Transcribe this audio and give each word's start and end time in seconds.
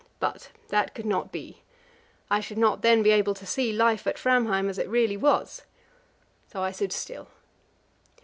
But 0.19 0.49
that 0.69 0.95
could 0.95 1.05
not 1.05 1.31
be; 1.31 1.61
I 2.27 2.39
should 2.39 2.57
not 2.57 2.81
then 2.81 3.03
be 3.03 3.11
able 3.11 3.35
to 3.35 3.45
see 3.45 3.71
life 3.71 4.07
at 4.07 4.17
Framheim 4.17 4.67
as 4.67 4.79
it 4.79 4.89
really 4.89 5.15
was. 5.15 5.61
So 6.47 6.59
I 6.63 6.71
stood 6.71 6.91
still. 6.91 7.27